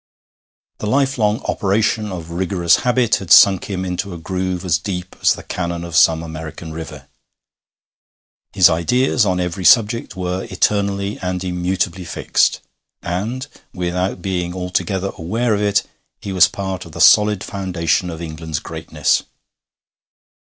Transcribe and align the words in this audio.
The 0.79 0.87
lifelong 0.87 1.41
operation 1.43 2.11
of 2.11 2.31
rigorous 2.31 2.77
habit 2.77 3.17
had 3.17 3.29
sunk 3.29 3.65
him 3.69 3.85
into 3.85 4.15
a 4.15 4.17
groove 4.17 4.65
as 4.65 4.79
deep 4.79 5.15
as 5.21 5.33
the 5.33 5.43
canon 5.43 5.83
of 5.83 5.95
some 5.95 6.23
American 6.23 6.71
river. 6.71 7.07
His 8.51 8.67
ideas 8.67 9.27
on 9.27 9.39
every 9.39 9.63
subject 9.63 10.15
were 10.15 10.45
eternally 10.45 11.19
and 11.19 11.43
immutably 11.43 12.05
fixed, 12.05 12.61
and, 13.03 13.45
without 13.75 14.23
being 14.23 14.55
altogether 14.55 15.11
aware 15.19 15.53
of 15.53 15.61
it, 15.61 15.83
he 16.19 16.33
was 16.33 16.47
part 16.47 16.83
of 16.83 16.93
the 16.93 16.99
solid 16.99 17.43
foundation 17.43 18.09
of 18.09 18.23
England's 18.23 18.57
greatness. 18.59 19.21